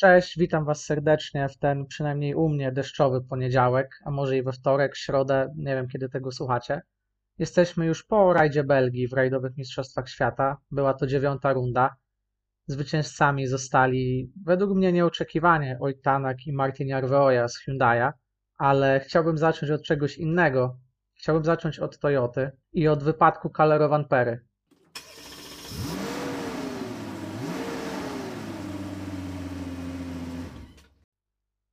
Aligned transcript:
Cześć, 0.00 0.38
witam 0.38 0.64
Was 0.64 0.84
serdecznie 0.84 1.48
w 1.48 1.58
ten 1.58 1.86
przynajmniej 1.86 2.34
u 2.34 2.48
mnie 2.48 2.72
deszczowy 2.72 3.20
poniedziałek, 3.20 4.00
a 4.04 4.10
może 4.10 4.36
i 4.36 4.42
we 4.42 4.52
wtorek, 4.52 4.96
środę, 4.96 5.52
nie 5.56 5.74
wiem 5.74 5.88
kiedy 5.88 6.08
tego 6.08 6.32
słuchacie. 6.32 6.80
Jesteśmy 7.38 7.86
już 7.86 8.04
po 8.04 8.32
rajdzie 8.32 8.64
Belgii 8.64 9.08
w 9.08 9.12
rajdowych 9.12 9.56
Mistrzostwach 9.56 10.08
Świata. 10.08 10.56
Była 10.70 10.94
to 10.94 11.06
dziewiąta 11.06 11.52
runda. 11.52 11.96
Zwycięzcami 12.66 13.46
zostali 13.46 14.32
według 14.46 14.76
mnie 14.76 14.92
nieoczekiwanie 14.92 15.78
Ojtanak 15.80 16.46
i 16.46 16.52
Martin 16.52 16.88
Jarveoja 16.88 17.48
z 17.48 17.64
Hyundai'a, 17.64 18.12
ale 18.58 19.00
chciałbym 19.00 19.38
zacząć 19.38 19.72
od 19.72 19.82
czegoś 19.82 20.18
innego. 20.18 20.78
Chciałbym 21.14 21.44
zacząć 21.44 21.78
od 21.78 21.98
Toyoty 21.98 22.50
i 22.72 22.88
od 22.88 23.02
wypadku 23.02 23.50
Calero 23.56 23.88
Vanpery. 23.88 24.49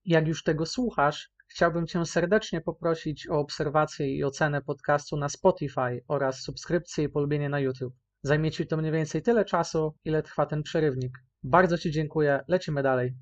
Jak 0.08 0.28
już 0.28 0.44
tego 0.44 0.66
słuchasz, 0.66 1.32
chciałbym 1.48 1.88
Cię 1.88 2.06
serdecznie 2.06 2.62
poprosić 2.62 3.30
o 3.30 3.40
obserwację 3.40 4.16
i 4.16 4.24
ocenę 4.24 4.62
podcastu 4.62 5.18
na 5.18 5.30
Spotify 5.30 6.02
oraz 6.08 6.42
subskrypcję 6.42 7.04
i 7.04 7.10
polubienie 7.10 7.50
na 7.50 7.60
YouTube. 7.60 7.94
Zajmie 8.22 8.52
Ci 8.52 8.68
to 8.68 8.78
mniej 8.78 8.92
więcej 8.92 9.22
tyle 9.22 9.46
czasu, 9.46 9.96
ile 10.06 10.24
trwa 10.24 10.46
ten 10.46 10.64
przerywnik. 10.64 11.18
Bardzo 11.44 11.78
Ci 11.78 11.92
dziękuję, 11.92 12.40
lecimy 12.48 12.84
dalej. 12.84 13.14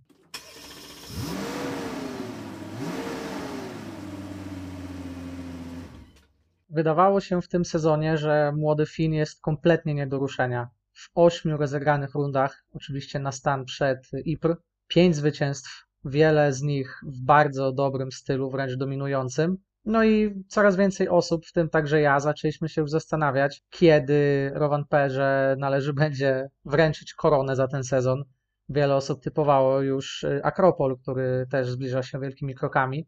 Wydawało 6.69 7.21
się 7.21 7.41
w 7.41 7.47
tym 7.47 7.65
sezonie, 7.65 8.17
że 8.17 8.53
młody 8.57 8.85
Finn 8.85 9.13
jest 9.13 9.41
kompletnie 9.41 9.93
nie 9.93 10.07
do 10.07 10.17
ruszenia. 10.17 10.69
W 10.93 11.09
ośmiu 11.15 11.57
rozegranych 11.57 12.13
rundach, 12.13 12.65
oczywiście 12.73 13.19
na 13.19 13.31
stan 13.31 13.65
przed 13.65 13.99
IPR, 14.25 14.57
pięć 14.87 15.15
zwycięstw, 15.15 15.84
wiele 16.05 16.53
z 16.53 16.61
nich 16.61 17.01
w 17.03 17.21
bardzo 17.21 17.71
dobrym 17.71 18.11
stylu, 18.11 18.49
wręcz 18.49 18.75
dominującym. 18.75 19.57
No 19.85 20.03
i 20.03 20.43
coraz 20.47 20.75
więcej 20.75 21.09
osób, 21.09 21.45
w 21.45 21.51
tym 21.51 21.69
także 21.69 22.01
ja, 22.01 22.19
zaczęliśmy 22.19 22.69
się 22.69 22.81
już 22.81 22.89
zastanawiać, 22.89 23.61
kiedy 23.69 24.51
Rowan 24.53 24.85
Perze 24.85 25.55
należy 25.59 25.93
będzie 26.03 26.49
wręczyć 26.65 27.13
koronę 27.13 27.55
za 27.55 27.67
ten 27.67 27.83
sezon. 27.83 28.23
Wiele 28.69 28.95
osób 28.95 29.23
typowało 29.23 29.81
już 29.81 30.23
y, 30.23 30.41
Akropol, 30.43 30.97
który 30.97 31.45
też 31.51 31.69
zbliża 31.69 32.03
się 32.03 32.19
wielkimi 32.19 32.55
krokami. 32.55 33.07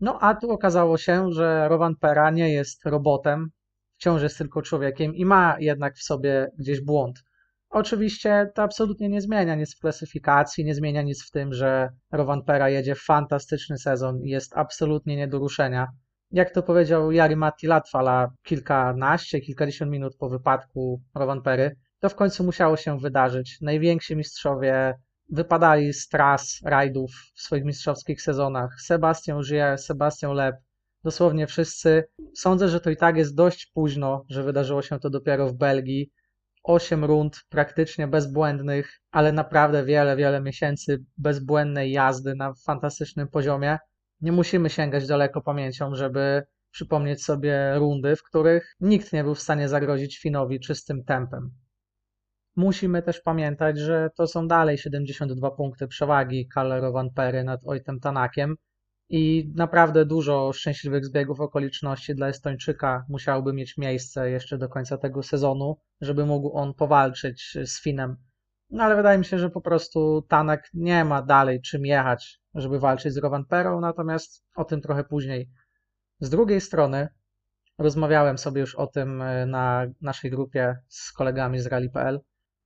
No 0.00 0.18
a 0.20 0.34
tu 0.34 0.50
okazało 0.50 0.98
się, 0.98 1.32
że 1.32 1.68
Rowan 1.68 1.96
Pera 1.96 2.30
nie 2.30 2.52
jest 2.52 2.86
robotem, 2.86 3.50
wciąż 3.96 4.22
jest 4.22 4.38
tylko 4.38 4.62
człowiekiem 4.62 5.14
i 5.14 5.24
ma 5.24 5.56
jednak 5.58 5.96
w 5.96 6.02
sobie 6.02 6.50
gdzieś 6.58 6.80
błąd. 6.80 7.24
Oczywiście 7.70 8.50
to 8.54 8.62
absolutnie 8.62 9.08
nie 9.08 9.20
zmienia 9.20 9.54
nic 9.54 9.76
w 9.76 9.80
klasyfikacji, 9.80 10.64
nie 10.64 10.74
zmienia 10.74 11.02
nic 11.02 11.24
w 11.24 11.30
tym, 11.30 11.52
że 11.52 11.88
Rowan 12.12 12.44
Pera 12.44 12.70
jedzie 12.70 12.94
fantastyczny 12.94 13.78
sezon 13.78 14.22
i 14.22 14.28
jest 14.28 14.56
absolutnie 14.56 15.16
nie 15.16 15.28
do 15.28 15.38
ruszenia. 15.38 15.88
Jak 16.30 16.50
to 16.50 16.62
powiedział 16.62 17.12
Jari 17.12 17.36
Matti 17.36 17.66
Latwala 17.66 18.30
kilkanaście, 18.42 19.40
kilkadziesiąt 19.40 19.90
minut 19.90 20.16
po 20.16 20.28
wypadku 20.28 21.02
Rowan 21.14 21.42
Pery, 21.42 21.76
to 22.00 22.08
w 22.08 22.14
końcu 22.14 22.44
musiało 22.44 22.76
się 22.76 22.98
wydarzyć. 22.98 23.58
Najwięksi 23.60 24.16
mistrzowie 24.16 24.94
wypadali 25.28 25.92
z 25.92 26.08
tras, 26.08 26.60
rajdów 26.64 27.10
w 27.34 27.40
swoich 27.40 27.64
mistrzowskich 27.64 28.22
sezonach. 28.22 28.80
Sebastian 28.80 29.42
Żyje, 29.42 29.78
Sebastian 29.78 30.32
Leb, 30.32 30.56
dosłownie 31.04 31.46
wszyscy. 31.46 32.04
Sądzę, 32.34 32.68
że 32.68 32.80
to 32.80 32.90
i 32.90 32.96
tak 32.96 33.16
jest 33.16 33.34
dość 33.34 33.66
późno, 33.74 34.24
że 34.28 34.42
wydarzyło 34.42 34.82
się 34.82 34.98
to 34.98 35.10
dopiero 35.10 35.46
w 35.48 35.54
Belgii. 35.54 36.10
Osiem 36.62 37.04
rund 37.04 37.40
praktycznie 37.48 38.08
bezbłędnych, 38.08 39.00
ale 39.10 39.32
naprawdę 39.32 39.84
wiele, 39.84 40.16
wiele 40.16 40.40
miesięcy 40.40 41.04
bezbłędnej 41.18 41.92
jazdy 41.92 42.34
na 42.34 42.54
fantastycznym 42.66 43.28
poziomie. 43.28 43.78
Nie 44.20 44.32
musimy 44.32 44.70
sięgać 44.70 45.06
daleko 45.06 45.40
pamięcią, 45.40 45.94
żeby 45.94 46.42
przypomnieć 46.70 47.24
sobie 47.24 47.74
rundy, 47.74 48.16
w 48.16 48.22
których 48.22 48.76
nikt 48.80 49.12
nie 49.12 49.24
był 49.24 49.34
w 49.34 49.40
stanie 49.40 49.68
zagrozić 49.68 50.18
Finowi 50.18 50.60
czystym 50.60 51.04
tempem. 51.04 51.50
Musimy 52.56 53.02
też 53.02 53.20
pamiętać, 53.20 53.78
że 53.78 54.10
to 54.16 54.26
są 54.26 54.48
dalej 54.48 54.78
72 54.78 55.50
punkty 55.50 55.86
przewagi 55.88 56.48
Calero 56.54 56.92
Van 56.92 57.10
nad 57.44 57.60
Ojtem 57.66 58.00
Tanakiem 58.00 58.56
i 59.10 59.52
naprawdę 59.54 60.06
dużo 60.06 60.52
szczęśliwych 60.52 61.06
zbiegów 61.06 61.40
okoliczności 61.40 62.14
dla 62.14 62.28
Estończyka 62.28 63.04
musiałoby 63.08 63.52
mieć 63.52 63.76
miejsce 63.76 64.30
jeszcze 64.30 64.58
do 64.58 64.68
końca 64.68 64.98
tego 64.98 65.22
sezonu, 65.22 65.76
żeby 66.00 66.26
mógł 66.26 66.56
on 66.56 66.74
powalczyć 66.74 67.58
z 67.64 67.82
Finem. 67.82 68.16
No 68.70 68.84
ale 68.84 68.96
wydaje 68.96 69.18
mi 69.18 69.24
się, 69.24 69.38
że 69.38 69.50
po 69.50 69.60
prostu 69.60 70.22
Tanak 70.28 70.68
nie 70.74 71.04
ma 71.04 71.22
dalej 71.22 71.60
czym 71.60 71.86
jechać, 71.86 72.40
żeby 72.54 72.78
walczyć 72.78 73.12
z 73.12 73.16
Rovanperą, 73.16 73.80
natomiast 73.80 74.44
o 74.56 74.64
tym 74.64 74.80
trochę 74.80 75.04
później. 75.04 75.50
Z 76.20 76.30
drugiej 76.30 76.60
strony 76.60 77.08
rozmawiałem 77.78 78.38
sobie 78.38 78.60
już 78.60 78.74
o 78.74 78.86
tym 78.86 79.22
e, 79.22 79.46
na 79.46 79.86
naszej 80.00 80.30
grupie 80.30 80.76
z 80.88 81.12
kolegami 81.12 81.58
z 81.58 81.66
Rally.pl. 81.66 82.20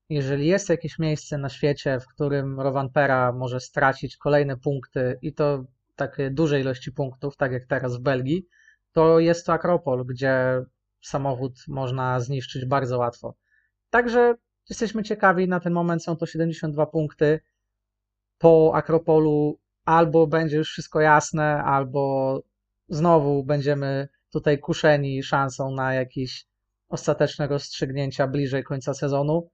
Jeżeli 0.09 0.47
jest 0.47 0.69
jakieś 0.69 0.99
miejsce 0.99 1.39
na 1.39 1.49
świecie, 1.49 2.01
w 2.01 2.07
którym 2.07 2.61
Rovanpera 2.61 3.33
może 3.33 3.61
stracić 3.61 4.17
kolejne 4.17 4.57
punkty 4.57 5.19
i 5.23 5.35
to 5.35 5.65
takie 5.97 6.31
dużej 6.31 6.61
ilości 6.63 6.93
punktów, 6.93 7.37
tak 7.37 7.53
jak 7.53 7.67
teraz 7.67 7.97
w 7.97 8.01
Belgii, 8.01 8.47
to 8.93 9.19
jest 9.19 9.47
to 9.47 9.53
Akropol, 9.53 10.05
gdzie 10.07 10.63
samochód 11.03 11.53
można 11.69 12.21
zniszczyć 12.21 12.65
bardzo 12.65 12.99
łatwo. 12.99 13.35
Także 13.91 14.35
jesteśmy 14.69 15.03
ciekawi, 15.03 15.49
na 15.49 15.61
ten 15.61 15.73
moment 15.73 16.05
są 16.05 16.17
to 16.17 16.27
72 16.27 16.87
punkty. 16.87 17.41
Po 18.39 18.73
Akropolu 18.75 19.59
albo 19.85 20.27
będzie 20.27 20.57
już 20.57 20.71
wszystko 20.71 21.01
jasne, 21.01 21.63
albo 21.65 22.43
znowu 22.89 23.45
będziemy 23.45 24.09
tutaj 24.33 24.59
kuszeni 24.59 25.23
szansą 25.23 25.71
na 25.71 25.95
jakieś 25.95 26.47
ostateczne 26.89 27.47
rozstrzygnięcia 27.47 28.27
bliżej 28.27 28.65
końca 28.65 28.95
sezonu. 28.95 29.51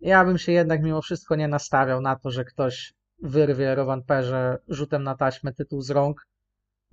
Ja 0.00 0.24
bym 0.24 0.38
się 0.38 0.52
jednak 0.52 0.82
mimo 0.82 1.02
wszystko 1.02 1.36
nie 1.36 1.48
nastawiał 1.48 2.00
na 2.00 2.16
to, 2.16 2.30
że 2.30 2.44
ktoś 2.44 2.94
wyrwie 3.24 3.74
Rovanperze 3.74 4.58
rzutem 4.68 5.02
na 5.02 5.14
taśmę 5.14 5.52
tytuł 5.52 5.80
z 5.80 5.90
rąk. 5.90 6.28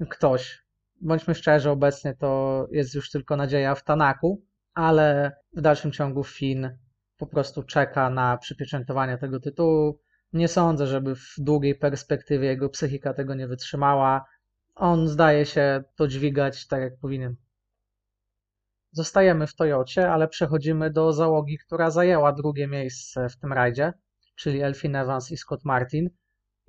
Ktoś. 0.10 0.66
Bądźmy 1.02 1.36
szczerzy, 1.36 1.70
obecnie 1.70 2.16
to 2.16 2.68
jest 2.72 2.96
już 2.96 3.12
tylko 3.12 3.36
nadzieja 3.36 3.76
w 3.76 3.84
Tanaku, 3.84 4.46
ale 4.74 5.32
w 5.54 5.62
dalszym 5.62 5.92
ciągu 5.92 6.24
Finn 6.24 6.78
po 7.18 7.28
prostu 7.28 7.64
czeka 7.64 8.10
na 8.10 8.38
przypieczętowanie 8.38 9.18
tego 9.18 9.40
tytułu. 9.40 10.00
Nie 10.34 10.48
sądzę, 10.48 10.88
żeby 10.88 11.16
w 11.16 11.36
długiej 11.38 11.76
perspektywie 11.76 12.48
jego 12.48 12.70
psychika 12.70 13.14
tego 13.14 13.36
nie 13.36 13.48
wytrzymała. 13.48 14.26
On 14.76 15.08
zdaje 15.08 15.46
się 15.46 15.84
to 15.96 16.08
dźwigać 16.08 16.68
tak 16.68 16.82
jak 16.82 16.98
powinien. 16.98 17.36
Zostajemy 18.92 19.48
w 19.48 19.56
Toyocie, 19.56 20.12
ale 20.12 20.28
przechodzimy 20.28 20.92
do 20.92 21.14
załogi, 21.14 21.58
która 21.58 21.90
zajęła 21.90 22.32
drugie 22.34 22.68
miejsce 22.68 23.30
w 23.30 23.38
tym 23.38 23.54
rajdzie, 23.54 23.94
czyli 24.36 24.62
Elfin 24.62 24.96
Evans 24.96 25.32
i 25.32 25.38
Scott 25.38 25.66
Martin. 25.66 26.10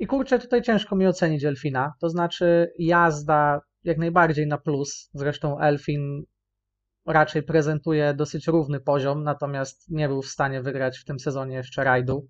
I 0.03 0.07
kurczę, 0.07 0.39
tutaj 0.39 0.63
ciężko 0.63 0.97
mi 0.97 1.07
ocenić 1.07 1.45
Elfina. 1.45 1.95
To 2.01 2.09
znaczy 2.09 2.73
jazda 2.79 3.61
jak 3.85 3.99
najbardziej 3.99 4.47
na 4.47 4.59
plus. 4.59 5.11
Zresztą 5.15 5.61
Elfin 5.61 6.23
raczej 7.07 7.43
prezentuje 7.43 8.15
dosyć 8.15 8.47
równy 8.47 8.81
poziom, 8.81 9.23
natomiast 9.23 9.91
nie 9.91 10.09
był 10.09 10.23
w 10.23 10.27
stanie 10.27 10.63
wygrać 10.63 10.99
w 10.99 11.05
tym 11.05 11.21
sezonie 11.21 11.57
jeszcze 11.57 11.85
rajdu. 11.85 12.29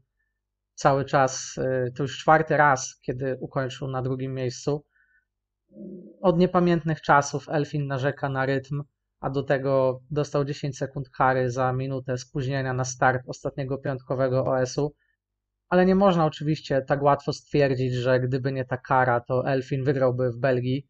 Cały 0.74 1.04
czas, 1.04 1.58
y, 1.58 1.92
to 1.96 2.02
już 2.02 2.18
czwarty 2.18 2.56
raz, 2.56 3.00
kiedy 3.02 3.36
ukończył 3.40 3.88
na 3.88 4.02
drugim 4.02 4.34
miejscu. 4.34 4.84
Od 6.20 6.38
niepamiętnych 6.38 7.00
czasów 7.00 7.48
Elfin 7.48 7.86
narzeka 7.86 8.28
na 8.28 8.46
rytm, 8.46 8.82
a 9.20 9.30
do 9.30 9.42
tego 9.42 10.00
dostał 10.10 10.44
10 10.44 10.78
sekund 10.78 11.10
kary 11.10 11.50
za 11.50 11.72
minutę 11.72 12.18
spóźnienia 12.18 12.72
na 12.72 12.84
start 12.84 13.22
ostatniego 13.26 13.78
piątkowego 13.78 14.44
OS-u. 14.44 14.94
Ale 15.72 15.86
nie 15.86 15.94
można 15.94 16.26
oczywiście 16.26 16.82
tak 16.82 17.02
łatwo 17.02 17.32
stwierdzić, 17.32 17.92
że 17.94 18.20
gdyby 18.20 18.52
nie 18.52 18.64
ta 18.64 18.76
kara, 18.76 19.20
to 19.20 19.46
Elfin 19.46 19.84
wygrałby 19.84 20.30
w 20.30 20.36
Belgii. 20.36 20.88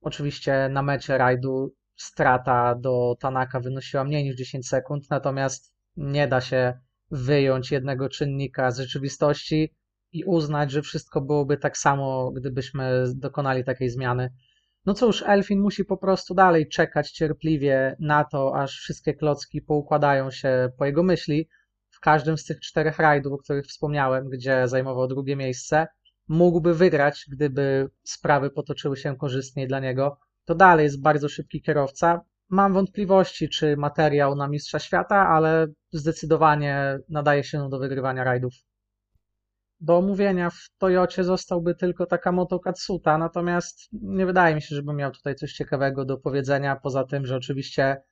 Oczywiście 0.00 0.68
na 0.68 0.82
mecie 0.82 1.18
rajdu 1.18 1.74
strata 1.96 2.74
do 2.74 3.16
Tanaka 3.20 3.60
wynosiła 3.60 4.04
mniej 4.04 4.24
niż 4.24 4.36
10 4.36 4.68
sekund, 4.68 5.10
natomiast 5.10 5.74
nie 5.96 6.28
da 6.28 6.40
się 6.40 6.80
wyjąć 7.10 7.72
jednego 7.72 8.08
czynnika 8.08 8.70
z 8.70 8.78
rzeczywistości 8.78 9.74
i 10.12 10.24
uznać, 10.24 10.70
że 10.70 10.82
wszystko 10.82 11.20
byłoby 11.20 11.56
tak 11.56 11.78
samo, 11.78 12.30
gdybyśmy 12.30 13.04
dokonali 13.14 13.64
takiej 13.64 13.90
zmiany. 13.90 14.30
No 14.86 14.94
cóż, 14.94 15.24
Elfin 15.26 15.60
musi 15.60 15.84
po 15.84 15.96
prostu 15.96 16.34
dalej 16.34 16.68
czekać 16.68 17.10
cierpliwie 17.10 17.96
na 18.00 18.24
to, 18.24 18.56
aż 18.56 18.78
wszystkie 18.78 19.14
klocki 19.14 19.62
poukładają 19.62 20.30
się 20.30 20.68
po 20.78 20.84
jego 20.84 21.02
myśli. 21.02 21.48
Każdym 22.04 22.38
z 22.38 22.44
tych 22.44 22.60
czterech 22.60 22.98
rajdów, 22.98 23.32
o 23.32 23.38
których 23.38 23.66
wspomniałem, 23.66 24.28
gdzie 24.28 24.68
zajmował 24.68 25.08
drugie 25.08 25.36
miejsce, 25.36 25.86
mógłby 26.28 26.74
wygrać, 26.74 27.26
gdyby 27.30 27.90
sprawy 28.02 28.50
potoczyły 28.50 28.96
się 28.96 29.16
korzystniej 29.16 29.68
dla 29.68 29.80
niego. 29.80 30.18
To 30.44 30.54
dalej 30.54 30.84
jest 30.84 31.02
bardzo 31.02 31.28
szybki 31.28 31.62
kierowca. 31.62 32.20
Mam 32.48 32.72
wątpliwości, 32.72 33.48
czy 33.48 33.76
materiał 33.76 34.36
na 34.36 34.48
Mistrza 34.48 34.78
Świata, 34.78 35.28
ale 35.28 35.66
zdecydowanie 35.92 36.98
nadaje 37.08 37.44
się 37.44 37.68
do 37.68 37.78
wygrywania 37.78 38.24
rajdów. 38.24 38.52
Do 39.80 39.96
omówienia 39.96 40.50
w 40.50 40.68
Toyocie 40.78 41.24
zostałby 41.24 41.74
tylko 41.74 42.06
Takamoto 42.06 42.58
Katsuta, 42.58 43.18
natomiast 43.18 43.88
nie 43.92 44.26
wydaje 44.26 44.54
mi 44.54 44.62
się, 44.62 44.76
żeby 44.76 44.94
miał 44.94 45.10
tutaj 45.10 45.34
coś 45.34 45.52
ciekawego 45.52 46.04
do 46.04 46.18
powiedzenia, 46.18 46.76
poza 46.76 47.04
tym, 47.04 47.26
że 47.26 47.36
oczywiście 47.36 48.02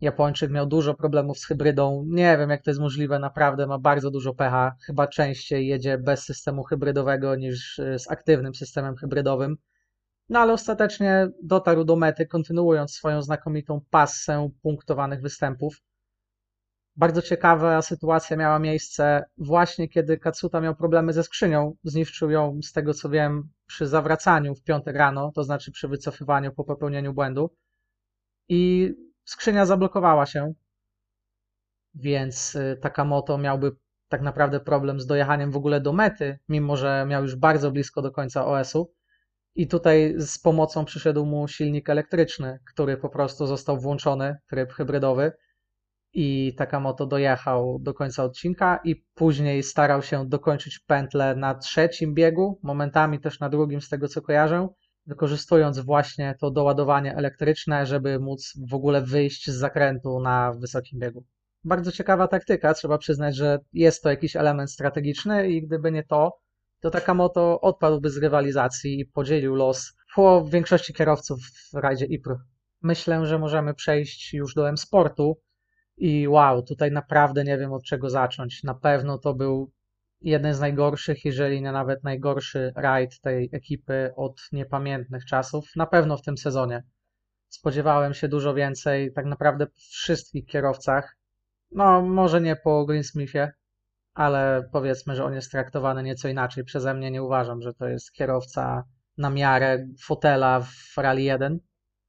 Japończyk 0.00 0.50
miał 0.50 0.66
dużo 0.66 0.94
problemów 0.94 1.38
z 1.38 1.46
hybrydą. 1.46 2.04
Nie 2.08 2.38
wiem, 2.38 2.50
jak 2.50 2.62
to 2.62 2.70
jest 2.70 2.80
możliwe, 2.80 3.18
naprawdę 3.18 3.66
ma 3.66 3.78
bardzo 3.78 4.10
dużo 4.10 4.34
pecha. 4.34 4.76
Chyba 4.86 5.06
częściej 5.06 5.66
jedzie 5.66 5.98
bez 5.98 6.24
systemu 6.24 6.64
hybrydowego 6.64 7.36
niż 7.36 7.78
y, 7.78 7.98
z 7.98 8.10
aktywnym 8.10 8.54
systemem 8.54 8.96
hybrydowym. 8.96 9.56
No 10.28 10.40
ale 10.40 10.52
ostatecznie 10.52 11.28
dotarł 11.42 11.84
do 11.84 11.96
mety, 11.96 12.26
kontynuując 12.26 12.92
swoją 12.92 13.22
znakomitą 13.22 13.80
passę 13.90 14.50
punktowanych 14.62 15.22
występów. 15.22 15.82
Bardzo 16.96 17.22
ciekawa 17.22 17.82
sytuacja 17.82 18.36
miała 18.36 18.58
miejsce 18.58 19.24
właśnie 19.38 19.88
kiedy 19.88 20.18
Katsuta 20.18 20.60
miał 20.60 20.74
problemy 20.74 21.12
ze 21.12 21.22
skrzynią. 21.22 21.76
Zniszczył 21.84 22.30
ją, 22.30 22.60
z 22.62 22.72
tego 22.72 22.94
co 22.94 23.08
wiem, 23.08 23.48
przy 23.66 23.86
zawracaniu 23.86 24.54
w 24.54 24.62
piątek 24.62 24.96
rano, 24.96 25.32
to 25.34 25.44
znaczy 25.44 25.72
przy 25.72 25.88
wycofywaniu 25.88 26.52
po 26.52 26.64
popełnieniu 26.64 27.14
błędu. 27.14 27.50
I 28.48 28.94
skrzynia 29.26 29.66
zablokowała 29.66 30.26
się, 30.26 30.52
więc 31.94 32.54
y, 32.54 32.78
Takamoto 32.82 33.38
miałby 33.38 33.72
tak 34.08 34.22
naprawdę 34.22 34.60
problem 34.60 35.00
z 35.00 35.06
dojechaniem 35.06 35.50
w 35.50 35.56
ogóle 35.56 35.80
do 35.80 35.92
mety, 35.92 36.38
mimo 36.48 36.76
że 36.76 37.04
miał 37.08 37.22
już 37.22 37.36
bardzo 37.36 37.70
blisko 37.70 38.02
do 38.02 38.10
końca 38.10 38.46
OS-u. 38.46 38.92
I 39.54 39.68
tutaj 39.68 40.14
z 40.18 40.38
pomocą 40.38 40.84
przyszedł 40.84 41.26
mu 41.26 41.48
silnik 41.48 41.90
elektryczny, 41.90 42.58
który 42.72 42.96
po 42.96 43.08
prostu 43.08 43.46
został 43.46 43.80
włączony, 43.80 44.36
tryb 44.50 44.72
hybrydowy. 44.72 45.32
I 46.12 46.54
Takamoto 46.56 47.06
dojechał 47.06 47.78
do 47.80 47.94
końca 47.94 48.24
odcinka 48.24 48.80
i 48.84 49.04
później 49.14 49.62
starał 49.62 50.02
się 50.02 50.28
dokończyć 50.28 50.78
pętlę 50.78 51.36
na 51.36 51.54
trzecim 51.54 52.14
biegu, 52.14 52.60
momentami 52.62 53.20
też 53.20 53.40
na 53.40 53.48
drugim, 53.48 53.80
z 53.80 53.88
tego 53.88 54.08
co 54.08 54.22
kojarzę 54.22 54.68
wykorzystując 55.06 55.78
właśnie 55.78 56.34
to 56.40 56.50
doładowanie 56.50 57.16
elektryczne, 57.16 57.86
żeby 57.86 58.18
móc 58.18 58.52
w 58.68 58.74
ogóle 58.74 59.02
wyjść 59.02 59.50
z 59.50 59.54
zakrętu 59.54 60.20
na 60.20 60.52
wysokim 60.52 60.98
biegu. 60.98 61.24
Bardzo 61.64 61.92
ciekawa 61.92 62.28
taktyka, 62.28 62.74
trzeba 62.74 62.98
przyznać, 62.98 63.36
że 63.36 63.58
jest 63.72 64.02
to 64.02 64.10
jakiś 64.10 64.36
element 64.36 64.70
strategiczny 64.70 65.48
i 65.50 65.66
gdyby 65.66 65.92
nie 65.92 66.04
to, 66.04 66.38
to 66.80 66.90
Takamoto 66.90 67.60
odpadłby 67.60 68.10
z 68.10 68.16
rywalizacji 68.16 69.00
i 69.00 69.06
podzielił 69.06 69.54
los 69.54 69.92
po 70.14 70.44
większości 70.44 70.94
kierowców 70.94 71.38
w 71.72 71.74
rajdzie 71.74 72.06
IPR. 72.06 72.36
Myślę, 72.82 73.26
że 73.26 73.38
możemy 73.38 73.74
przejść 73.74 74.34
już 74.34 74.54
do 74.54 74.68
M-Sportu 74.68 75.40
i 75.96 76.28
wow, 76.28 76.62
tutaj 76.62 76.92
naprawdę 76.92 77.44
nie 77.44 77.58
wiem 77.58 77.72
od 77.72 77.84
czego 77.84 78.10
zacząć. 78.10 78.62
Na 78.62 78.74
pewno 78.74 79.18
to 79.18 79.34
był 79.34 79.70
jeden 80.26 80.54
z 80.54 80.60
najgorszych, 80.60 81.24
jeżeli 81.24 81.62
nie 81.62 81.72
nawet 81.72 82.04
najgorszy 82.04 82.72
rajd 82.76 83.20
tej 83.20 83.48
ekipy 83.52 84.12
od 84.16 84.40
niepamiętnych 84.52 85.24
czasów, 85.24 85.70
na 85.76 85.86
pewno 85.86 86.16
w 86.16 86.22
tym 86.22 86.38
sezonie. 86.38 86.82
Spodziewałem 87.48 88.14
się 88.14 88.28
dużo 88.28 88.54
więcej, 88.54 89.12
tak 89.12 89.26
naprawdę 89.26 89.66
po 89.66 89.72
wszystkich 89.76 90.46
kierowcach. 90.46 91.16
No, 91.70 92.02
może 92.02 92.40
nie 92.40 92.56
po 92.56 92.86
Greensmithie, 92.86 93.52
ale 94.14 94.68
powiedzmy, 94.72 95.16
że 95.16 95.24
on 95.24 95.34
jest 95.34 95.50
traktowany 95.50 96.02
nieco 96.02 96.28
inaczej. 96.28 96.64
Przeze 96.64 96.94
mnie 96.94 97.10
nie 97.10 97.22
uważam, 97.22 97.62
że 97.62 97.74
to 97.74 97.88
jest 97.88 98.12
kierowca 98.12 98.84
na 99.18 99.30
miarę 99.30 99.86
fotela 100.02 100.60
w 100.60 100.98
Rally 100.98 101.22
1. 101.22 101.58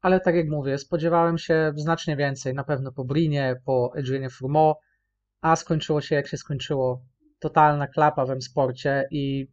Ale 0.01 0.19
tak 0.19 0.35
jak 0.35 0.47
mówię, 0.47 0.77
spodziewałem 0.77 1.37
się 1.37 1.73
znacznie 1.75 2.15
więcej, 2.15 2.53
na 2.53 2.63
pewno 2.63 2.91
po 2.91 3.05
Brinie, 3.05 3.55
po 3.65 3.91
Adrianie 3.97 4.29
Fourmeau, 4.29 4.75
a 5.41 5.55
skończyło 5.55 6.01
się 6.01 6.15
jak 6.15 6.27
się 6.27 6.37
skończyło 6.37 7.01
totalna 7.39 7.87
klapa 7.87 8.25
w 8.25 8.43
sporcie 8.43 9.07
i 9.11 9.47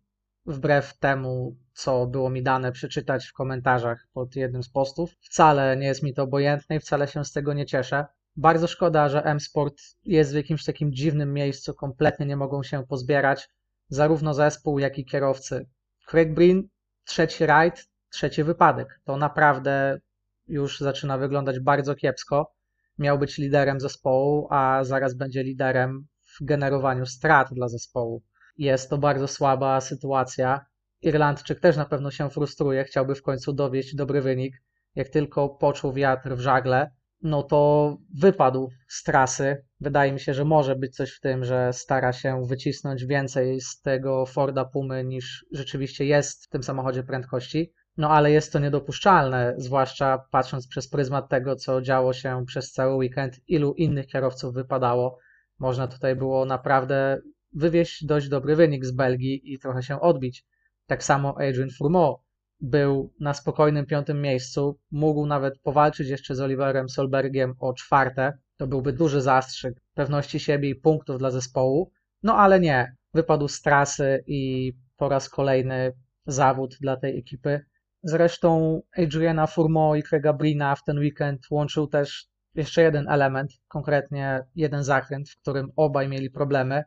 wbrew 0.47 0.99
temu, 0.99 1.57
co 1.73 2.07
było 2.07 2.31
mi 2.31 2.43
dane 2.43 2.73
przeczytać 2.73 3.27
w 3.27 3.33
komentarzach 3.33 4.07
pod 4.13 4.37
jednym 4.37 4.63
z 4.63 4.69
postów, 4.69 5.15
wcale 5.21 5.77
nie 5.77 5.87
jest 5.87 6.03
mi 6.03 6.15
to 6.15 6.23
obojętne 6.23 6.77
i 6.77 6.81
wcale 6.81 7.09
się 7.09 7.25
z 7.25 7.33
tego 7.33 7.53
nie 7.53 7.67
cieszę. 7.67 8.07
Bardzo 8.37 8.67
szkoda, 8.67 9.09
że 9.09 9.25
M-Sport 9.25 9.75
jest 10.05 10.33
w 10.33 10.37
jakimś 10.37 10.65
takim 10.65 10.93
dziwnym 10.93 11.33
miejscu, 11.33 11.75
kompletnie 11.75 12.27
nie 12.27 12.37
mogą 12.37 12.63
się 12.63 12.87
pozbierać, 12.87 13.49
zarówno 13.89 14.35
zespół, 14.35 14.79
jak 14.79 14.99
i 14.99 15.05
kierowcy. 15.05 15.67
Craig 16.07 16.35
Breen, 16.35 16.69
trzeci 17.05 17.47
rajd, 17.47 17.89
trzeci 18.11 18.45
wypadek. 18.45 19.01
To 19.05 19.17
naprawdę 19.17 20.01
już 20.49 20.81
zaczyna 20.81 21.19
wyglądać 21.19 21.61
bardzo 21.61 21.95
kiepsko. 21.95 22.53
Miał 22.99 23.19
być 23.19 23.39
liderem 23.39 23.81
zespołu, 23.81 24.49
a 24.51 24.85
zaraz 24.85 25.15
będzie 25.15 25.43
liderem 25.43 26.07
w 26.41 26.45
generowaniu 26.45 27.07
strat 27.07 27.49
dla 27.53 27.69
zespołu. 27.69 28.23
Jest 28.59 28.91
to 28.91 28.99
bardzo 28.99 29.29
słaba 29.29 29.81
sytuacja. 29.81 30.67
Irlandczyk 31.03 31.61
też 31.61 31.77
na 31.77 31.85
pewno 31.85 32.11
się 32.11 32.31
frustruje, 32.31 32.85
chciałby 32.85 33.15
w 33.15 33.23
końcu 33.23 33.53
dowieść 33.53 33.95
dobry 33.95 34.23
wynik. 34.23 34.63
Jak 34.95 35.09
tylko 35.09 35.49
poczuł 35.49 35.93
wiatr 35.93 36.35
w 36.35 36.41
żagle, 36.41 36.91
no 37.23 37.43
to 37.43 37.97
wypadł 38.15 38.71
z 38.89 39.03
trasy. 39.03 39.65
Wydaje 39.81 40.13
mi 40.13 40.21
się, 40.21 40.35
że 40.35 40.45
może 40.45 40.77
być 40.77 40.97
coś 40.97 41.13
w 41.13 41.21
tym, 41.21 41.45
że 41.45 41.73
stara 41.73 42.13
się 42.13 42.47
wycisnąć 42.47 43.05
więcej 43.05 43.61
z 43.61 43.81
tego 43.81 44.27
Forda 44.27 44.65
Pumy 44.65 45.05
niż 45.05 45.47
rzeczywiście 45.53 46.05
jest 46.05 46.45
w 46.45 46.49
tym 46.49 46.63
samochodzie 46.63 47.03
prędkości. 47.03 47.73
No 47.97 48.11
ale 48.11 48.31
jest 48.31 48.53
to 48.53 48.59
niedopuszczalne, 48.59 49.55
zwłaszcza 49.57 50.25
patrząc 50.31 50.69
przez 50.69 50.89
pryzmat 50.89 51.29
tego, 51.29 51.57
co 51.57 51.83
działo 51.83 52.13
się 52.13 52.45
przez 52.47 52.73
cały 52.73 52.95
weekend, 52.95 53.41
ilu 53.49 53.75
innych 53.75 54.07
kierowców 54.07 54.55
wypadało. 54.55 55.19
Można 55.59 55.89
tutaj 55.89 56.17
było 56.17 56.45
naprawdę 56.45 57.21
wywieźć 57.53 58.05
dość 58.05 58.29
dobry 58.29 58.56
wynik 58.56 58.85
z 58.85 58.91
Belgii 58.91 59.53
i 59.53 59.59
trochę 59.59 59.83
się 59.83 60.01
odbić. 60.01 60.45
Tak 60.87 61.05
samo 61.05 61.35
Adrian 61.41 61.71
Fourmeau 61.79 62.17
był 62.61 63.12
na 63.21 63.35
spokojnym 63.35 63.87
piątym 63.87 64.23
miejscu, 64.23 64.79
mógł 64.91 65.27
nawet 65.27 65.59
powalczyć 65.59 66.09
jeszcze 66.09 66.35
z 66.35 66.41
Oliverem 66.41 66.89
Solbergiem 66.89 67.55
o 67.59 67.73
czwarte. 67.73 68.39
To 68.56 68.67
byłby 68.67 68.93
duży 68.93 69.21
zastrzyk 69.21 69.81
pewności 69.95 70.41
siebie 70.41 70.69
i 70.69 70.75
punktów 70.75 71.19
dla 71.19 71.31
zespołu. 71.31 71.93
No 72.23 72.37
ale 72.37 72.61
nie, 72.61 72.97
wypadł 73.15 73.49
z 73.49 73.62
trasy 73.62 74.25
i 74.27 74.73
po 74.97 75.09
raz 75.09 75.29
kolejny 75.29 75.93
zawód 76.27 76.77
dla 76.81 76.97
tej 76.97 77.19
ekipy. 77.19 77.61
Zresztą 78.03 78.81
Adriana 78.99 79.47
Fourmeau 79.47 79.95
i 79.95 80.03
Craiga 80.03 80.33
Brina 80.33 80.77
w 80.77 80.85
ten 80.85 80.99
weekend 80.99 81.41
łączył 81.50 81.87
też 81.87 82.27
jeszcze 82.55 82.83
jeden 82.83 83.09
element, 83.09 83.53
konkretnie 83.69 84.41
jeden 84.55 84.85
zakręt, 84.85 85.31
w 85.31 85.41
którym 85.41 85.71
obaj 85.77 86.09
mieli 86.09 86.31
problemy. 86.31 86.85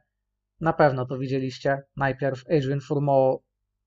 Na 0.62 0.74
pewno 0.74 1.06
to 1.06 1.18
widzieliście. 1.18 1.84
Najpierw 1.96 2.44
Adrian 2.48 2.82
Fourmeau 2.82 3.44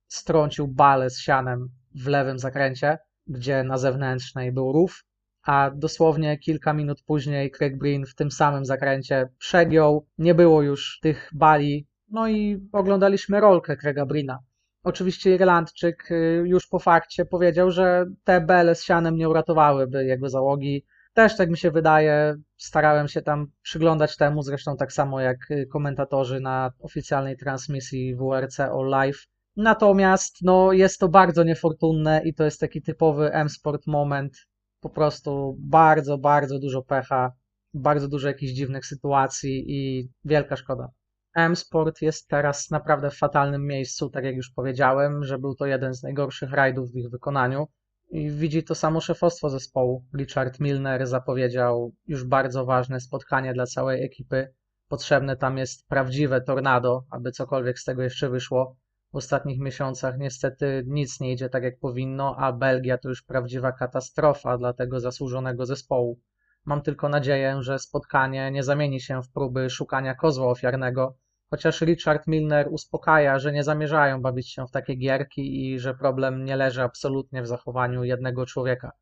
strącił 0.09 0.69
balę 0.69 1.11
z 1.11 1.21
sianem 1.21 1.69
w 1.95 2.07
lewym 2.07 2.38
zakręcie, 2.38 2.99
gdzie 3.26 3.62
na 3.64 3.78
zewnętrznej 3.78 4.52
był 4.52 4.73
rów, 4.73 5.04
a 5.43 5.71
dosłownie 5.75 6.38
kilka 6.38 6.73
minut 6.73 7.02
później 7.02 7.50
Craig 7.50 7.78
Breen 7.78 8.07
w 8.07 8.14
tym 8.14 8.31
samym 8.31 8.64
zakręcie 8.64 9.28
przegiął, 9.38 10.07
nie 10.19 10.35
było 10.35 10.62
już 10.62 10.99
tych 11.02 11.31
bali, 11.35 11.88
no 12.09 12.28
i 12.28 12.69
oglądaliśmy 12.73 13.40
rolkę 13.40 13.76
Craiga 13.76 14.07
Breena. 14.07 14.38
Oczywiście 14.83 15.35
Irlandczyk 15.35 16.11
y, 16.11 16.43
już 16.47 16.66
po 16.66 16.78
fakcie 16.78 17.25
powiedział, 17.25 17.71
że 17.71 18.07
te 18.25 18.40
bele 18.40 18.75
z 18.75 18.85
sianem 18.85 19.16
nie 19.16 19.28
uratowałyby 19.28 20.04
jego 20.04 20.28
załogi, 20.28 20.85
też 21.14 21.37
tak 21.37 21.50
mi 21.50 21.59
się 21.59 21.71
wydaje, 21.71 22.37
starałem 22.57 23.09
się 23.09 23.23
tam 23.23 23.47
przyglądać 23.62 24.17
temu, 24.17 24.43
zresztą 24.43 24.76
tak 24.76 24.93
samo 24.93 25.21
jak 25.21 25.50
y, 25.50 25.67
komentatorzy 25.67 26.40
na 26.40 26.73
oficjalnej 26.81 27.37
transmisji 27.37 28.17
WRC 28.17 28.61
All 28.61 28.88
Live. 28.88 29.26
Natomiast 29.57 30.37
no, 30.43 30.73
jest 30.73 30.99
to 30.99 31.09
bardzo 31.09 31.45
niefortunne 31.45 32.23
i 32.25 32.35
to 32.35 32.45
jest 32.45 32.61
taki 32.61 32.83
typowy 32.83 33.33
M-Sport 33.33 33.87
moment. 33.87 34.37
Po 34.81 34.90
prostu 34.90 35.57
bardzo, 35.59 36.19
bardzo 36.19 36.59
dużo 36.59 36.83
pecha, 36.83 37.33
bardzo 37.75 38.09
dużo 38.09 38.29
jakichś 38.29 38.52
dziwnych 38.52 38.87
sytuacji 38.87 39.64
i 39.69 40.09
wielka 40.25 40.57
szkoda. 40.57 40.88
M-Sport 41.35 42.02
jest 42.02 42.29
teraz 42.29 42.71
naprawdę 42.71 43.11
w 43.11 43.19
fatalnym 43.19 43.67
miejscu, 43.67 44.11
tak 44.11 44.25
jak 44.25 44.37
już 44.37 44.50
powiedziałem, 44.50 45.25
że 45.25 45.38
był 45.38 45.55
to 45.55 45.67
jeden 45.67 45.95
z 45.95 46.02
najgorszych 46.02 46.52
rajdów 46.52 46.93
w 46.93 46.97
ich 46.97 47.11
wykonaniu. 47.11 47.67
I 48.11 48.31
widzi 48.31 48.62
to 48.62 48.75
samo 48.75 49.00
szefostwo 49.00 49.50
zespołu. 49.50 50.05
Richard 50.19 50.61
Milner 50.61 51.07
zapowiedział 51.07 51.95
już 52.07 52.25
bardzo 52.25 52.64
ważne 52.64 53.00
spotkanie 53.00 53.52
dla 53.52 53.67
całej 53.67 54.05
ekipy. 54.05 54.55
Potrzebne 54.88 55.37
tam 55.37 55.59
jest 55.59 55.88
prawdziwe 55.88 56.40
tornado, 56.40 57.05
aby 57.11 57.33
cokolwiek 57.33 57.79
z 57.79 57.85
tego 57.85 58.02
jeszcze 58.02 58.31
wyszło. 58.31 58.76
W 59.12 59.17
ostatnich 59.17 59.61
miesiącach 59.61 60.19
niestety 60.19 60.85
nic 60.87 61.21
nie 61.21 61.33
idzie 61.33 61.49
tak 61.49 61.62
jak 61.62 61.79
powinno, 61.79 62.37
a 62.38 62.52
Belgia 62.52 62.99
to 62.99 63.09
już 63.09 63.23
prawdziwa 63.23 63.73
katastrofa 63.73 64.59
dla 64.59 64.73
tego 64.73 65.00
zasłużonego 65.00 65.67
zespołu. 65.67 66.21
Mam 66.64 66.83
tylko 66.83 67.09
nadzieję, 67.09 67.57
że 67.61 67.79
spotkanie 67.79 68.50
nie 68.50 68.62
zamieni 68.62 69.00
się 69.00 69.23
w 69.23 69.33
próby 69.33 69.71
szukania 69.71 70.14
kozła 70.14 70.47
ofiarnego, 70.47 71.19
Chociaż 71.50 71.80
Richard 71.80 72.26
Milner 72.26 72.69
uspokaja, 72.71 73.38
że 73.38 73.52
nie 73.52 73.64
zamierzają 73.64 74.23
bawić 74.23 74.52
się 74.52 74.66
w 74.66 74.71
takie 74.71 74.95
gierki 74.95 75.71
i 75.71 75.78
że 75.78 75.95
problem 75.95 76.45
nie 76.45 76.57
leży 76.57 76.83
absolutnie 76.83 77.42
w 77.42 77.47
zachowaniu 77.47 78.04
jednego 78.04 78.47
człowieka. 78.47 78.92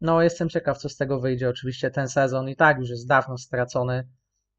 No, 0.00 0.22
jestem 0.22 0.48
ciekaw, 0.48 0.78
co 0.78 0.88
z 0.88 0.96
tego 0.96 1.20
wyjdzie. 1.20 1.48
Oczywiście 1.48 1.90
ten 1.90 2.08
sezon 2.08 2.48
i 2.48 2.56
tak 2.56 2.78
już 2.78 2.90
jest 2.90 3.08
dawno 3.08 3.38
stracony, 3.38 4.08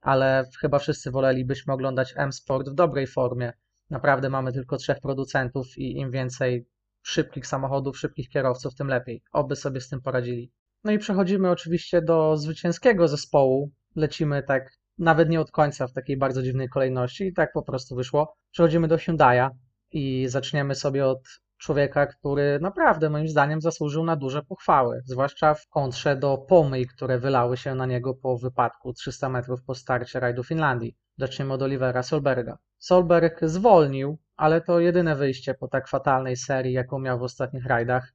ale 0.01 0.45
chyba 0.59 0.79
wszyscy 0.79 1.11
wolelibyśmy 1.11 1.73
oglądać 1.73 2.13
M-Sport 2.17 2.69
w 2.69 2.73
dobrej 2.73 3.07
formie, 3.07 3.53
Naprawdę 3.89 4.29
mamy 4.29 4.53
tylko 4.53 4.77
trzech 4.77 4.99
producentów 4.99 5.77
i 5.77 5.97
im 5.97 6.11
więcej 6.11 6.67
szybkich 7.01 7.47
samochodów, 7.47 7.97
szybkich 7.97 8.29
kierowców, 8.29 8.75
tym 8.75 8.87
lepiej. 8.87 9.23
Oby 9.31 9.55
sobie 9.55 9.81
z 9.81 9.89
tym 9.89 10.01
poradzili. 10.01 10.51
No 10.83 10.91
i 10.91 10.99
przechodzimy 10.99 11.49
oczywiście 11.49 12.01
do 12.01 12.37
zwycięskiego 12.37 13.07
zespołu. 13.07 13.71
Lecimy 13.95 14.43
tak 14.43 14.69
nawet 14.97 15.29
nie 15.29 15.41
od 15.41 15.51
końca 15.51 15.87
w 15.87 15.93
takiej 15.93 16.17
bardzo 16.17 16.43
dziwnej 16.43 16.69
kolejności 16.69 17.27
i 17.27 17.33
tak 17.33 17.51
po 17.53 17.63
prostu 17.63 17.95
wyszło. 17.95 18.35
Przechodzimy 18.51 18.87
do 18.87 18.95
Hyundai'a 18.95 19.49
i 19.91 20.25
zaczniemy 20.27 20.75
sobie 20.75 21.07
od 21.07 21.19
człowieka, 21.57 22.05
który 22.05 22.59
naprawdę 22.61 23.09
moim 23.09 23.27
zdaniem 23.27 23.61
zasłużył 23.61 24.03
na 24.03 24.15
duże 24.15 24.43
pochwały, 24.43 25.01
zwłaszcza 25.05 25.53
w 25.53 25.67
kontrze 25.67 26.15
do 26.15 26.37
pomyj, 26.37 26.87
które 26.87 27.19
wylały 27.19 27.57
się 27.57 27.75
na 27.75 27.85
niego 27.85 28.13
po 28.13 28.37
wypadku 28.37 28.93
300 28.93 29.29
metrów 29.29 29.63
po 29.63 29.75
starcie 29.75 30.19
rajdu 30.19 30.43
Finlandii. 30.43 30.95
Zaczniemy 31.17 31.53
od 31.53 31.61
Olivera 31.61 32.03
Solberga. 32.03 32.57
Solberg 32.77 33.39
zwolnił, 33.45 34.17
ale 34.35 34.61
to 34.61 34.79
jedyne 34.79 35.15
wyjście 35.15 35.53
po 35.53 35.67
tak 35.67 35.87
fatalnej 35.87 36.37
serii, 36.37 36.73
jaką 36.73 36.99
miał 36.99 37.19
w 37.19 37.23
ostatnich 37.23 37.65
rajdach. 37.65 38.13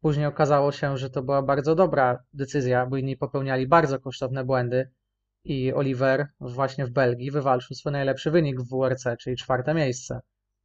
Później 0.00 0.26
okazało 0.26 0.72
się, 0.72 0.98
że 0.98 1.10
to 1.10 1.22
była 1.22 1.42
bardzo 1.42 1.74
dobra 1.74 2.18
decyzja, 2.32 2.86
bo 2.86 2.96
inni 2.96 3.16
popełniali 3.16 3.66
bardzo 3.66 4.00
kosztowne 4.00 4.44
błędy 4.44 4.90
i 5.44 5.72
Oliver 5.72 6.26
właśnie 6.40 6.86
w 6.86 6.90
Belgii 6.90 7.30
wywalczył 7.30 7.76
swój 7.76 7.92
najlepszy 7.92 8.30
wynik 8.30 8.60
w 8.60 8.68
WRC, 8.68 9.04
czyli 9.20 9.36
czwarte 9.36 9.74
miejsce. 9.74 10.20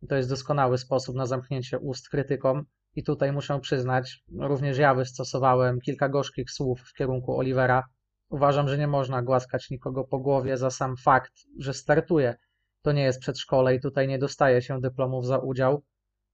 To 0.10 0.16
jest 0.16 0.30
doskonały 0.30 0.78
sposób 0.78 1.16
na 1.16 1.26
zamknięcie 1.26 1.80
ust 1.80 2.10
krytykom 2.10 2.66
i 2.96 3.04
tutaj 3.04 3.32
muszę 3.32 3.60
przyznać, 3.60 4.24
również 4.40 4.78
ja 4.78 4.94
wystosowałem 4.94 5.80
kilka 5.82 6.10
gorzkich 6.10 6.52
słów 6.52 6.82
w 6.82 6.94
kierunku 6.94 7.38
Olivera. 7.38 7.84
Uważam, 8.30 8.70
że 8.70 8.78
nie 8.78 8.88
można 8.88 9.22
głaskać 9.22 9.70
nikogo 9.70 10.04
po 10.04 10.20
głowie 10.20 10.58
za 10.58 10.70
sam 10.70 10.98
fakt, 10.98 11.34
że 11.58 11.74
startuje. 11.74 12.36
To 12.82 12.92
nie 12.92 13.04
jest 13.04 13.20
przedszkole 13.20 13.76
i 13.76 13.80
tutaj 13.80 14.08
nie 14.08 14.20
dostaje 14.20 14.62
się 14.62 14.82
dyplomów 14.82 15.26
za 15.26 15.38
udział. 15.38 15.84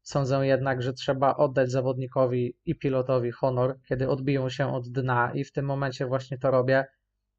Sądzę 0.02 0.48
jednak, 0.48 0.82
że 0.82 0.94
trzeba 0.94 1.36
oddać 1.36 1.72
zawodnikowi 1.72 2.58
i 2.66 2.76
pilotowi 2.76 3.32
honor, 3.32 3.80
kiedy 3.88 4.10
odbiją 4.10 4.50
się 4.50 4.74
od 4.74 4.90
dna 4.90 5.32
i 5.34 5.44
w 5.44 5.52
tym 5.52 5.66
momencie 5.66 6.06
właśnie 6.06 6.38
to 6.38 6.52
robię 6.52 6.86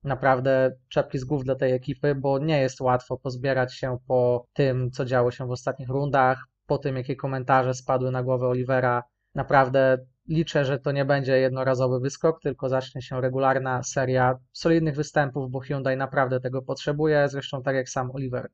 naprawdę 0.04 0.76
czapki 0.88 1.18
z 1.18 1.24
głów 1.24 1.44
dla 1.44 1.54
tej 1.54 1.72
ekipy, 1.72 2.14
bo 2.14 2.38
nie 2.38 2.60
jest 2.60 2.80
łatwo 2.80 3.16
pozbierać 3.16 3.74
się 3.74 3.98
po 4.06 4.46
tym, 4.52 4.90
co 4.90 5.04
działo 5.04 5.30
się 5.30 5.46
w 5.46 5.50
ostatnich 5.50 5.88
rundach, 5.88 6.44
po 6.66 6.78
tym, 6.78 6.96
jakie 6.96 7.16
komentarze 7.16 7.74
spadły 7.74 8.10
na 8.10 8.22
głowę 8.22 8.46
Olivera. 8.46 9.02
Naprawdę 9.34 9.98
liczę, 10.28 10.64
że 10.64 10.78
to 10.78 10.92
nie 10.92 11.04
będzie 11.04 11.38
jednorazowy 11.38 12.00
wyskok, 12.00 12.40
tylko 12.42 12.68
zacznie 12.68 13.02
się 13.02 13.20
regularna 13.20 13.82
seria 13.82 14.38
solidnych 14.52 14.94
występów, 14.94 15.50
bo 15.50 15.60
Hyundai 15.60 15.96
naprawdę 15.96 16.40
tego 16.40 16.62
potrzebuje, 16.62 17.28
zresztą 17.28 17.62
tak 17.62 17.76
jak 17.76 17.88
sam 17.88 18.10
Oliver. 18.10 18.50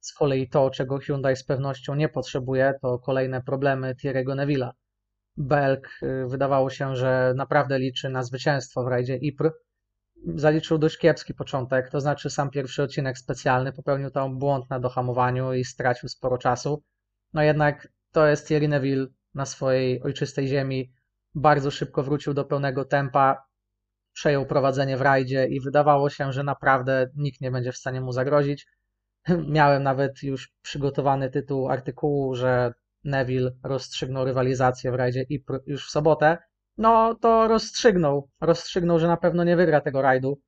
Z 0.00 0.12
kolei 0.12 0.48
to, 0.48 0.70
czego 0.70 0.98
Hyundai 0.98 1.36
z 1.36 1.44
pewnością 1.44 1.94
nie 1.94 2.08
potrzebuje, 2.08 2.74
to 2.82 2.98
kolejne 2.98 3.42
problemy 3.42 3.94
Thierry'ego 3.94 4.34
Neville'a. 4.34 4.70
Belk 5.36 5.88
y, 6.02 6.26
wydawało 6.28 6.70
się, 6.70 6.96
że 6.96 7.32
naprawdę 7.36 7.78
liczy 7.78 8.08
na 8.08 8.22
zwycięstwo 8.22 8.84
w 8.84 8.88
rajdzie 8.88 9.16
IPR, 9.16 9.52
zaliczył 10.34 10.78
dość 10.78 10.98
kiepski 10.98 11.34
początek, 11.34 11.90
to 11.90 12.00
znaczy 12.00 12.30
sam 12.30 12.50
pierwszy 12.50 12.82
odcinek 12.82 13.18
specjalny 13.18 13.72
popełnił 13.72 14.10
tam 14.10 14.38
błąd 14.38 14.70
na 14.70 14.80
dohamowaniu 14.80 15.52
i 15.52 15.64
stracił 15.64 16.08
sporo 16.08 16.38
czasu. 16.38 16.82
No 17.32 17.42
jednak 17.42 17.88
to 18.12 18.26
jest 18.26 18.48
Thierry 18.48 18.68
Neville 18.68 19.06
na 19.34 19.46
swojej 19.46 20.02
ojczystej 20.02 20.48
ziemi. 20.48 20.92
Bardzo 21.34 21.70
szybko 21.70 22.02
wrócił 22.02 22.34
do 22.34 22.44
pełnego 22.44 22.84
tempa, 22.84 23.44
przejął 24.12 24.46
prowadzenie 24.46 24.96
w 24.96 25.00
rajdzie 25.00 25.46
i 25.46 25.60
wydawało 25.60 26.10
się, 26.10 26.32
że 26.32 26.42
naprawdę 26.42 27.10
nikt 27.16 27.40
nie 27.40 27.50
będzie 27.50 27.72
w 27.72 27.76
stanie 27.76 28.00
mu 28.00 28.12
zagrozić. 28.12 28.66
Miałem 29.48 29.82
nawet 29.82 30.22
już 30.22 30.52
przygotowany 30.62 31.30
tytuł 31.30 31.68
artykułu, 31.68 32.34
że 32.34 32.72
Neville 33.04 33.50
rozstrzygnął 33.62 34.24
rywalizację 34.24 34.92
w 34.92 34.94
rajdzie 34.94 35.24
i 35.28 35.44
już 35.66 35.86
w 35.86 35.90
sobotę, 35.90 36.38
no 36.78 37.14
to 37.14 37.48
rozstrzygnął. 37.48 38.28
Rozstrzygnął, 38.40 38.98
że 38.98 39.06
na 39.06 39.16
pewno 39.16 39.44
nie 39.44 39.56
wygra 39.56 39.80
tego 39.80 40.02
rajdu. 40.02 40.40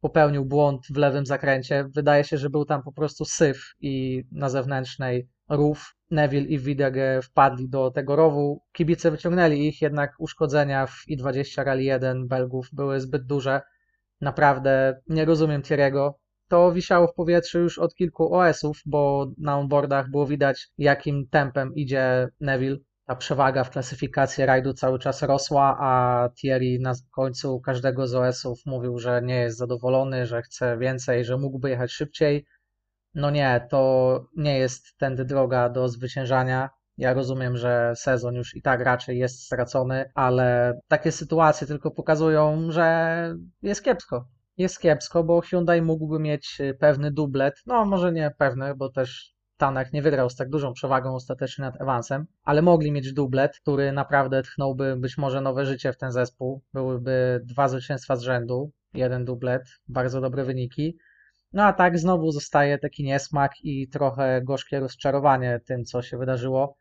Popełnił 0.00 0.44
błąd 0.44 0.86
w 0.90 0.96
lewym 0.96 1.26
zakręcie. 1.26 1.84
Wydaje 1.94 2.24
się, 2.24 2.38
że 2.38 2.50
był 2.50 2.64
tam 2.64 2.82
po 2.82 2.92
prostu 2.92 3.24
syf 3.24 3.74
i 3.80 4.24
na 4.32 4.48
zewnętrznej 4.48 5.28
rów. 5.48 5.94
Neville 6.10 6.46
i 6.46 6.58
Widege 6.58 7.22
wpadli 7.22 7.68
do 7.68 7.90
tego 7.90 8.16
rowu. 8.16 8.62
Kibice 8.72 9.10
wyciągnęli 9.10 9.68
ich, 9.68 9.82
jednak 9.82 10.12
uszkodzenia 10.18 10.86
w 10.86 11.02
I-20 11.08 11.64
Rally 11.64 11.82
1 11.82 12.28
Belgów 12.28 12.68
były 12.72 13.00
zbyt 13.00 13.26
duże. 13.26 13.60
Naprawdę 14.20 15.00
nie 15.06 15.24
rozumiem 15.24 15.62
Thierry'ego. 15.62 16.12
To 16.48 16.72
wisiało 16.72 17.06
w 17.06 17.14
powietrzu 17.14 17.58
już 17.58 17.78
od 17.78 17.94
kilku 17.94 18.34
OS-ów, 18.34 18.80
bo 18.86 19.32
na 19.38 19.58
onboardach 19.58 20.10
było 20.10 20.26
widać, 20.26 20.68
jakim 20.78 21.28
tempem 21.28 21.74
idzie 21.74 22.28
Neville 22.40 22.76
ta 23.06 23.16
przewaga 23.16 23.64
w 23.64 23.70
klasyfikacji 23.70 24.46
rajdu 24.46 24.74
cały 24.74 24.98
czas 24.98 25.22
rosła, 25.22 25.76
a 25.80 26.28
Thierry 26.40 26.78
na 26.80 26.94
końcu 27.10 27.60
każdego 27.60 28.06
z 28.06 28.14
OS-ów 28.14 28.58
mówił, 28.66 28.98
że 28.98 29.22
nie 29.22 29.40
jest 29.40 29.58
zadowolony, 29.58 30.26
że 30.26 30.42
chce 30.42 30.78
więcej, 30.78 31.24
że 31.24 31.36
mógłby 31.36 31.70
jechać 31.70 31.92
szybciej. 31.92 32.46
No 33.14 33.30
nie, 33.30 33.66
to 33.70 34.24
nie 34.36 34.58
jest 34.58 34.96
tędy 34.98 35.24
droga 35.24 35.68
do 35.68 35.88
zwyciężania. 35.88 36.70
Ja 36.98 37.14
rozumiem, 37.14 37.56
że 37.56 37.92
sezon 37.96 38.34
już 38.34 38.56
i 38.56 38.62
tak 38.62 38.80
raczej 38.80 39.18
jest 39.18 39.44
stracony, 39.44 40.10
ale 40.14 40.78
takie 40.88 41.12
sytuacje 41.12 41.66
tylko 41.66 41.90
pokazują, 41.90 42.70
że 42.70 43.34
jest 43.62 43.84
kiepsko. 43.84 44.28
Jest 44.56 44.80
kiepsko, 44.80 45.24
bo 45.24 45.40
Hyundai 45.40 45.82
mógłby 45.82 46.18
mieć 46.18 46.58
pewny 46.78 47.10
dublet. 47.10 47.54
No, 47.66 47.84
może 47.84 48.12
nie 48.12 48.30
pewny, 48.38 48.74
bo 48.74 48.88
też 48.88 49.33
Tanak 49.64 49.92
nie 49.92 50.02
wygrał 50.02 50.30
z 50.30 50.36
tak 50.36 50.48
dużą 50.50 50.72
przewagą 50.72 51.14
ostatecznie 51.14 51.64
nad 51.64 51.80
Evansem, 51.80 52.26
ale 52.42 52.62
mogli 52.62 52.92
mieć 52.92 53.12
dublet, 53.12 53.58
który 53.58 53.92
naprawdę 53.92 54.42
tchnąłby 54.42 54.96
być 54.96 55.18
może 55.18 55.40
nowe 55.40 55.66
życie 55.66 55.92
w 55.92 55.96
ten 55.96 56.12
zespół. 56.12 56.62
Byłyby 56.72 57.40
dwa 57.44 57.68
zwycięstwa 57.68 58.16
z 58.16 58.22
rzędu, 58.22 58.70
jeden 58.94 59.24
dublet, 59.24 59.62
bardzo 59.88 60.20
dobre 60.20 60.44
wyniki. 60.44 60.98
No 61.52 61.64
a 61.64 61.72
tak 61.72 61.98
znowu 61.98 62.30
zostaje 62.30 62.78
taki 62.78 63.04
niesmak 63.04 63.52
i 63.62 63.88
trochę 63.88 64.42
gorzkie 64.42 64.80
rozczarowanie 64.80 65.60
tym, 65.66 65.84
co 65.84 66.02
się 66.02 66.18
wydarzyło. 66.18 66.76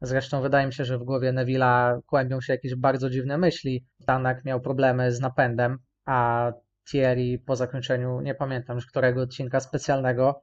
Zresztą 0.00 0.42
wydaje 0.42 0.66
mi 0.66 0.72
się, 0.72 0.84
że 0.84 0.98
w 0.98 1.04
głowie 1.04 1.32
Neville'a 1.32 2.00
kłębią 2.06 2.40
się 2.40 2.52
jakieś 2.52 2.74
bardzo 2.74 3.10
dziwne 3.10 3.38
myśli. 3.38 3.84
Tanak 4.06 4.44
miał 4.44 4.60
problemy 4.60 5.12
z 5.12 5.20
napędem, 5.20 5.78
a 6.04 6.50
Thierry 6.90 7.38
po 7.46 7.56
zakończeniu, 7.56 8.20
nie 8.20 8.34
pamiętam 8.34 8.76
już 8.76 8.86
którego 8.86 9.22
odcinka 9.22 9.60
specjalnego, 9.60 10.42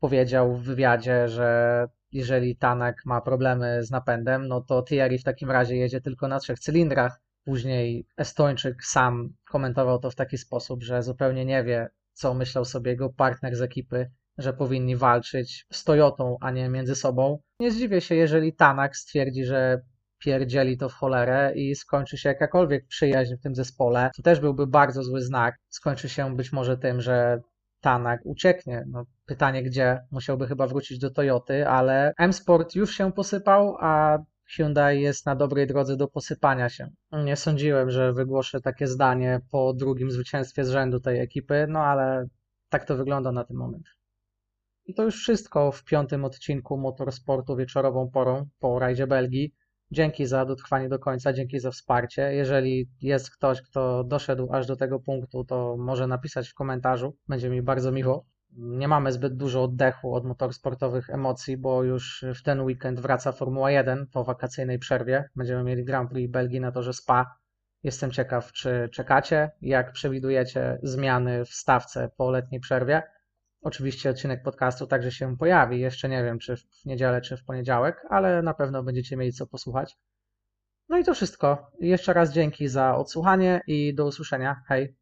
powiedział 0.00 0.56
w 0.56 0.62
wywiadzie, 0.62 1.28
że 1.28 1.86
jeżeli 2.12 2.56
Tanak 2.56 2.96
ma 3.04 3.20
problemy 3.20 3.84
z 3.84 3.90
napędem, 3.90 4.48
no 4.48 4.60
to 4.60 4.82
Thierry 4.82 5.18
w 5.18 5.24
takim 5.24 5.50
razie 5.50 5.76
jedzie 5.76 6.00
tylko 6.00 6.28
na 6.28 6.38
trzech 6.38 6.58
cylindrach. 6.58 7.20
Później 7.44 8.06
Estończyk 8.16 8.84
sam 8.84 9.28
komentował 9.50 9.98
to 9.98 10.10
w 10.10 10.14
taki 10.14 10.38
sposób, 10.38 10.82
że 10.82 11.02
zupełnie 11.02 11.44
nie 11.44 11.64
wie, 11.64 11.88
co 12.12 12.34
myślał 12.34 12.64
sobie 12.64 12.90
jego 12.90 13.10
partner 13.10 13.56
z 13.56 13.62
ekipy, 13.62 14.10
że 14.38 14.52
powinni 14.52 14.96
walczyć 14.96 15.66
z 15.72 15.84
Toyotą, 15.84 16.36
a 16.40 16.50
nie 16.50 16.68
między 16.68 16.94
sobą. 16.94 17.38
Nie 17.60 17.72
zdziwię 17.72 18.00
się, 18.00 18.14
jeżeli 18.14 18.52
Tanak 18.52 18.96
stwierdzi, 18.96 19.44
że 19.44 19.80
pierdzieli 20.18 20.78
to 20.78 20.88
w 20.88 20.92
cholerę 20.92 21.52
i 21.54 21.74
skończy 21.74 22.18
się 22.18 22.28
jakakolwiek 22.28 22.86
przyjaźń 22.86 23.34
w 23.36 23.42
tym 23.42 23.54
zespole. 23.54 24.10
To 24.16 24.22
też 24.22 24.40
byłby 24.40 24.66
bardzo 24.66 25.02
zły 25.02 25.22
znak. 25.22 25.56
Skończy 25.68 26.08
się 26.08 26.36
być 26.36 26.52
może 26.52 26.78
tym, 26.78 27.00
że 27.00 27.40
Tanak 27.80 28.20
ucieknie. 28.24 28.84
No, 28.86 29.04
pytanie 29.26 29.62
gdzie? 29.62 30.00
Musiałby 30.10 30.46
chyba 30.46 30.66
wrócić 30.66 30.98
do 30.98 31.10
Toyoty, 31.10 31.68
ale 31.68 32.12
M-Sport 32.18 32.74
już 32.74 32.94
się 32.94 33.12
posypał, 33.12 33.76
a 33.80 34.18
Hyundai 34.56 35.00
jest 35.00 35.26
na 35.26 35.36
dobrej 35.36 35.66
drodze 35.66 35.96
do 35.96 36.08
posypania 36.08 36.68
się. 36.68 36.90
Nie 37.24 37.36
sądziłem, 37.36 37.90
że 37.90 38.12
wygłoszę 38.12 38.60
takie 38.60 38.86
zdanie 38.86 39.40
po 39.50 39.72
drugim 39.72 40.10
zwycięstwie 40.10 40.64
z 40.64 40.70
rzędu 40.70 41.00
tej 41.00 41.20
ekipy, 41.20 41.66
no 41.68 41.80
ale 41.80 42.26
tak 42.68 42.84
to 42.84 42.96
wygląda 42.96 43.32
na 43.32 43.44
ten 43.44 43.56
moment. 43.56 43.84
I 44.84 44.94
to 44.94 45.04
już 45.04 45.16
wszystko 45.16 45.72
w 45.72 45.84
piątym 45.84 46.24
odcinku 46.24 46.78
Motorsportu 46.78 47.56
wieczorową 47.56 48.10
porą 48.10 48.48
po 48.58 48.78
rajdzie 48.78 49.06
Belgii. 49.06 49.54
Dzięki 49.90 50.26
za 50.26 50.44
dotrwanie 50.44 50.88
do 50.88 50.98
końca, 50.98 51.32
dzięki 51.32 51.60
za 51.60 51.70
wsparcie. 51.70 52.22
Jeżeli 52.34 52.88
jest 53.02 53.30
ktoś, 53.30 53.62
kto 53.62 54.04
doszedł 54.04 54.52
aż 54.52 54.66
do 54.66 54.76
tego 54.76 55.00
punktu, 55.00 55.44
to 55.44 55.76
może 55.78 56.06
napisać 56.06 56.48
w 56.48 56.54
komentarzu. 56.54 57.16
Będzie 57.28 57.50
mi 57.50 57.62
bardzo 57.62 57.92
miło. 57.92 58.26
Nie 58.56 58.88
mamy 58.88 59.12
zbyt 59.12 59.36
dużo 59.36 59.62
oddechu 59.62 60.14
od 60.14 60.24
motorsportowych 60.24 61.10
emocji, 61.10 61.56
bo 61.56 61.82
już 61.82 62.24
w 62.34 62.42
ten 62.42 62.60
weekend 62.60 63.00
wraca 63.00 63.32
Formuła 63.32 63.70
1 63.70 64.06
po 64.12 64.24
wakacyjnej 64.24 64.78
przerwie. 64.78 65.24
Będziemy 65.36 65.64
mieli 65.64 65.84
Grand 65.84 66.10
Prix 66.10 66.32
Belgii 66.32 66.60
na 66.60 66.72
torze 66.72 66.92
Spa. 66.92 67.36
Jestem 67.82 68.10
ciekaw, 68.10 68.52
czy 68.52 68.88
czekacie, 68.92 69.50
jak 69.60 69.92
przewidujecie 69.92 70.78
zmiany 70.82 71.44
w 71.44 71.48
stawce 71.48 72.10
po 72.16 72.30
letniej 72.30 72.60
przerwie. 72.60 73.02
Oczywiście 73.60 74.10
odcinek 74.10 74.42
podcastu 74.42 74.86
także 74.86 75.12
się 75.12 75.36
pojawi. 75.36 75.80
Jeszcze 75.80 76.08
nie 76.08 76.24
wiem, 76.24 76.38
czy 76.38 76.56
w 76.56 76.84
niedzielę, 76.84 77.20
czy 77.20 77.36
w 77.36 77.44
poniedziałek, 77.44 78.06
ale 78.10 78.42
na 78.42 78.54
pewno 78.54 78.82
będziecie 78.82 79.16
mieli 79.16 79.32
co 79.32 79.46
posłuchać. 79.46 79.96
No 80.88 80.98
i 80.98 81.04
to 81.04 81.14
wszystko. 81.14 81.70
Jeszcze 81.80 82.12
raz 82.12 82.32
dzięki 82.32 82.68
za 82.68 82.96
odsłuchanie 82.96 83.60
i 83.66 83.94
do 83.94 84.06
usłyszenia. 84.06 84.62
Hej! 84.68 84.97